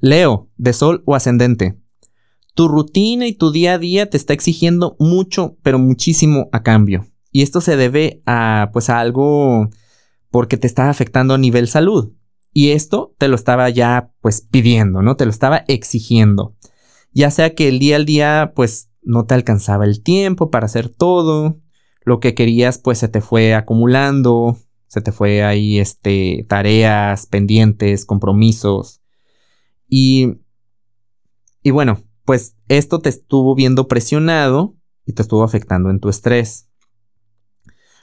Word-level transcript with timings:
Leo, 0.00 0.48
de 0.56 0.72
Sol 0.72 1.02
o 1.06 1.14
Ascendente. 1.14 1.78
Tu 2.54 2.68
rutina 2.68 3.26
y 3.26 3.34
tu 3.34 3.52
día 3.52 3.74
a 3.74 3.78
día 3.78 4.10
te 4.10 4.16
está 4.16 4.32
exigiendo 4.32 4.96
mucho, 4.98 5.56
pero 5.62 5.78
muchísimo 5.78 6.48
a 6.52 6.62
cambio. 6.62 7.06
Y 7.30 7.42
esto 7.42 7.60
se 7.60 7.76
debe 7.76 8.22
a, 8.26 8.70
pues, 8.72 8.90
a 8.90 9.00
algo 9.00 9.70
porque 10.30 10.56
te 10.56 10.66
está 10.66 10.90
afectando 10.90 11.34
a 11.34 11.38
nivel 11.38 11.68
salud. 11.68 12.12
Y 12.52 12.70
esto 12.70 13.14
te 13.18 13.28
lo 13.28 13.36
estaba 13.36 13.68
ya, 13.70 14.12
pues, 14.20 14.40
pidiendo, 14.40 15.02
¿no? 15.02 15.16
Te 15.16 15.24
lo 15.24 15.30
estaba 15.30 15.64
exigiendo. 15.68 16.56
Ya 17.12 17.30
sea 17.30 17.54
que 17.54 17.68
el 17.68 17.78
día 17.78 17.96
al 17.96 18.06
día, 18.06 18.52
pues, 18.54 18.90
no 19.02 19.24
te 19.24 19.34
alcanzaba 19.34 19.84
el 19.84 20.02
tiempo 20.02 20.50
para 20.50 20.66
hacer 20.66 20.88
todo. 20.88 21.60
Lo 22.04 22.20
que 22.20 22.34
querías, 22.34 22.78
pues, 22.78 22.98
se 22.98 23.08
te 23.08 23.20
fue 23.20 23.54
acumulando. 23.54 24.56
Se 24.86 25.00
te 25.02 25.12
fue 25.12 25.44
ahí, 25.44 25.78
este, 25.78 26.46
tareas, 26.48 27.26
pendientes, 27.26 28.06
compromisos. 28.06 29.02
Y, 29.88 30.38
y 31.62 31.70
bueno, 31.70 32.00
pues 32.24 32.56
esto 32.68 33.00
te 33.00 33.08
estuvo 33.08 33.54
viendo 33.54 33.88
presionado 33.88 34.76
y 35.06 35.14
te 35.14 35.22
estuvo 35.22 35.42
afectando 35.42 35.90
en 35.90 36.00
tu 36.00 36.08
estrés. 36.10 36.68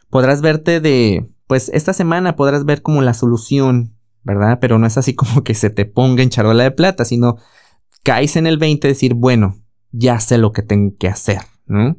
Podrás 0.10 0.42
verte 0.42 0.80
de, 0.80 1.30
pues 1.48 1.70
esta 1.74 1.94
semana 1.94 2.36
podrás 2.36 2.66
ver 2.66 2.82
como 2.82 3.02
la 3.02 3.14
solución, 3.14 3.96
¿verdad? 4.24 4.58
Pero 4.60 4.80
no 4.80 4.88
es 4.88 4.98
así 4.98 5.14
como 5.14 5.44
que 5.44 5.54
se 5.54 5.70
te 5.70 5.86
ponga 5.86 6.24
en 6.24 6.30
charola 6.30 6.64
de 6.64 6.72
plata, 6.72 7.06
sino 7.06 7.38
caes 8.04 8.36
en 8.36 8.48
el 8.48 8.58
20 8.58 8.88
decir, 8.88 9.14
bueno, 9.14 9.58
ya 9.92 10.20
sé 10.20 10.38
lo 10.38 10.52
que 10.52 10.64
tengo 10.64 10.96
que 10.98 11.08
hacer, 11.08 11.42
¿no? 11.68 11.98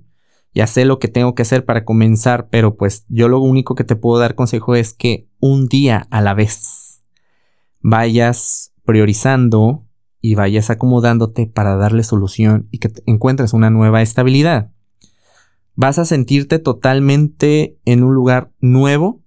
Ya 0.52 0.66
sé 0.66 0.84
lo 0.84 0.98
que 0.98 1.09
tengo 1.09 1.34
que 1.34 1.43
hacer 1.43 1.65
para 1.65 1.84
comenzar, 1.84 2.48
pero 2.48 2.77
pues 2.77 3.05
yo 3.09 3.29
lo 3.29 3.41
único 3.41 3.74
que 3.74 3.84
te 3.84 3.95
puedo 3.95 4.18
dar 4.18 4.34
consejo 4.34 4.74
es 4.74 4.95
que 4.95 5.29
un 5.38 5.68
día 5.68 6.07
a 6.10 6.21
la 6.21 6.34
vez 6.34 7.02
vayas 7.82 8.73
priorizando 8.84 9.85
y 10.20 10.34
vayas 10.34 10.70
acomodándote 10.70 11.47
para 11.47 11.77
darle 11.77 12.02
solución 12.02 12.69
y 12.70 12.79
que 12.79 12.91
encuentres 13.07 13.52
una 13.52 13.71
nueva 13.71 14.02
estabilidad. 14.02 14.73
Vas 15.74 15.99
a 15.99 16.04
sentirte 16.04 16.59
totalmente 16.59 17.79
en 17.85 18.02
un 18.02 18.15
lugar 18.15 18.51
nuevo 18.60 19.23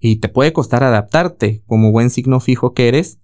y 0.00 0.16
te 0.16 0.28
puede 0.28 0.52
costar 0.52 0.82
adaptarte 0.84 1.62
como 1.66 1.92
buen 1.92 2.10
signo 2.10 2.40
fijo 2.40 2.74
que 2.74 2.88
eres 2.88 3.18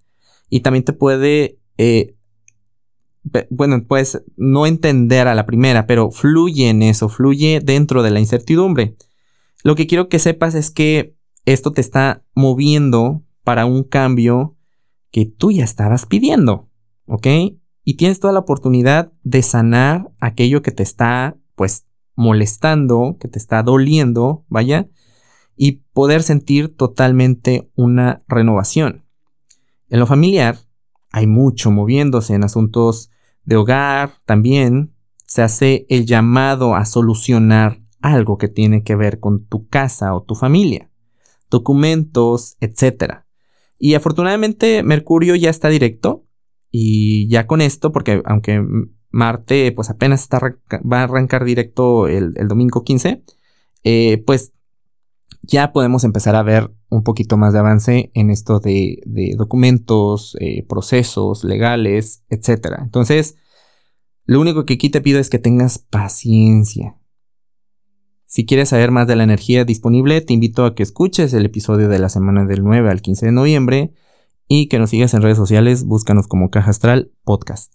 y 0.49 0.61
también 0.61 0.83
te 0.83 0.93
puede, 0.93 1.59
eh, 1.77 2.15
bueno, 3.49 3.83
pues 3.87 4.23
no 4.37 4.65
entender 4.65 5.27
a 5.27 5.35
la 5.35 5.45
primera, 5.45 5.87
pero 5.87 6.11
fluye 6.11 6.69
en 6.69 6.83
eso, 6.83 7.09
fluye 7.09 7.59
dentro 7.63 8.03
de 8.03 8.11
la 8.11 8.19
incertidumbre. 8.19 8.95
Lo 9.63 9.75
que 9.75 9.87
quiero 9.87 10.09
que 10.09 10.19
sepas 10.19 10.55
es 10.55 10.71
que 10.71 11.15
esto 11.45 11.71
te 11.71 11.81
está 11.81 12.23
moviendo 12.35 13.23
para 13.43 13.65
un 13.65 13.83
cambio 13.83 14.55
que 15.11 15.25
tú 15.25 15.51
ya 15.51 15.63
estabas 15.63 16.05
pidiendo, 16.05 16.69
Y 17.83 17.95
tienes 17.95 18.19
toda 18.19 18.33
la 18.33 18.39
oportunidad 18.39 19.11
de 19.23 19.41
sanar 19.41 20.11
aquello 20.19 20.61
que 20.61 20.71
te 20.71 20.83
está, 20.83 21.37
pues, 21.55 21.85
molestando, 22.15 23.17
que 23.19 23.27
te 23.27 23.39
está 23.39 23.63
doliendo, 23.63 24.45
vaya, 24.47 24.87
y 25.55 25.83
poder 25.93 26.23
sentir 26.23 26.75
totalmente 26.75 27.69
una 27.75 28.23
renovación. 28.27 29.05
En 29.89 29.99
lo 29.99 30.07
familiar 30.07 30.57
hay 31.11 31.27
mucho 31.27 31.71
moviéndose 31.71 32.33
en 32.33 32.43
asuntos 32.43 33.11
de 33.43 33.57
hogar, 33.57 34.13
también 34.25 34.93
se 35.25 35.41
hace 35.41 35.85
el 35.89 36.05
llamado 36.05 36.75
a 36.75 36.85
solucionar 36.85 37.81
algo 38.01 38.37
que 38.37 38.47
tiene 38.47 38.83
que 38.83 38.95
ver 38.95 39.19
con 39.19 39.45
tu 39.45 39.67
casa 39.67 40.15
o 40.15 40.23
tu 40.23 40.35
familia, 40.35 40.89
documentos, 41.49 42.57
etc. 42.61 43.23
Y 43.77 43.93
afortunadamente 43.93 44.83
Mercurio 44.83 45.35
ya 45.35 45.49
está 45.49 45.69
directo 45.69 46.25
y 46.75 47.27
ya 47.27 47.45
con 47.45 47.61
esto, 47.61 47.91
porque 47.91 48.23
aunque 48.25 48.59
Marte 49.11 49.71
pues 49.73 49.91
apenas 49.91 50.23
está, 50.23 50.39
va 50.39 51.01
a 51.01 51.03
arrancar 51.03 51.45
directo 51.45 52.07
el, 52.07 52.33
domingo 52.47 52.83
15, 52.83 53.23
eh, 53.83 54.23
pues 54.25 54.53
ya 55.43 55.71
podemos 55.71 56.03
empezar 56.03 56.35
a 56.35 56.41
ver 56.41 56.73
un 56.89 57.03
poquito 57.03 57.37
más 57.37 57.53
de 57.53 57.59
avance 57.59 58.09
en 58.15 58.31
esto 58.31 58.59
de, 58.59 59.03
documentos, 59.37 60.35
eh, 60.39 60.65
procesos 60.67 61.43
legales, 61.43 62.23
etc. 62.29 62.79
Entonces, 62.81 63.35
lo 64.25 64.41
único 64.41 64.65
que 64.65 64.73
aquí 64.73 64.89
te 64.89 65.01
pido 65.01 65.19
es 65.19 65.29
que 65.29 65.37
tengas 65.37 65.77
paciencia. 65.77 66.97
Si 68.25 68.47
quieres 68.47 68.69
saber 68.69 68.89
más 68.89 69.05
de 69.05 69.15
la 69.15 69.25
energía 69.25 69.63
disponible, 69.63 70.21
te 70.21 70.33
invito 70.33 70.65
a 70.65 70.73
que 70.73 70.81
escuches 70.81 71.35
el 71.35 71.45
episodio 71.45 71.87
de 71.87 71.99
la 71.99 72.09
semana 72.09 72.45
del 72.45 72.63
9 72.63 72.89
al 72.89 73.03
15 73.03 73.27
de 73.27 73.31
noviembre 73.31 73.93
y 74.55 74.67
que 74.67 74.77
nos 74.77 74.91
sigas 74.91 75.15
en 75.15 75.23
redes 75.23 75.37
sociales, 75.37 75.83
búscanos 75.83 76.27
como 76.27 76.51
Caja 76.51 76.69
Astral 76.69 77.09
Podcast. 77.23 77.71